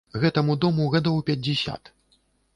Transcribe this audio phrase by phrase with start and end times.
[0.21, 1.95] Гэтаму дому гадоў пяцьдзясят.